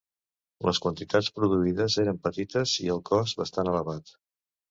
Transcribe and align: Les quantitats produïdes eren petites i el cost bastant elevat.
Les 0.67 0.77
quantitats 0.85 1.29
produïdes 1.35 1.97
eren 2.05 2.17
petites 2.25 2.75
i 2.87 2.89
el 2.97 3.05
cost 3.13 3.41
bastant 3.43 3.73
elevat. 3.75 4.13